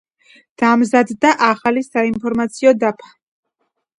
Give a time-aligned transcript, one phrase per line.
[0.61, 3.13] დამზადდა ახალი საინფორმაციო დაფა.